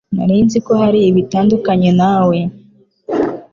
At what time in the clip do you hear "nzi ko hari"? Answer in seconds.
0.45-0.99